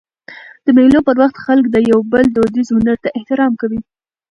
د 0.65 0.67
مېلو 0.77 0.99
پر 1.07 1.15
وخت 1.21 1.37
خلک 1.45 1.65
د 1.71 1.75
یو 1.91 1.99
بل 2.11 2.25
دودیز 2.35 2.67
هنر 2.77 2.97
ته 3.03 3.09
احترام 3.17 3.53
کوي. 3.61 3.79